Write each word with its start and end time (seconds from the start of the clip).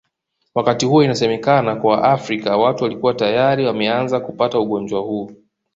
wakati 0.55 0.85
huo 0.85 1.03
inasemekana 1.03 1.75
kwa 1.75 2.03
Afrika 2.03 2.57
watu 2.57 2.83
walikua 2.83 3.13
tayari 3.13 3.65
wameanza 3.65 4.19
kupata 4.19 4.59
ugonjwa 4.59 5.01
huu 5.01 5.31